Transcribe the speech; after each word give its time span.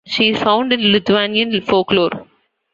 She 0.07 0.29
is 0.31 0.41
found 0.41 0.73
in 0.73 0.91
Lithuanian 0.91 1.61
folklore. 1.61 2.25